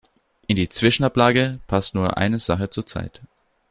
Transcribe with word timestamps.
In 0.47 0.55
die 0.55 0.67
Zwischenablage 0.67 1.59
passt 1.67 1.93
nur 1.93 2.17
eine 2.17 2.39
Sache 2.39 2.71
zur 2.71 2.87
Zeit. 2.87 3.21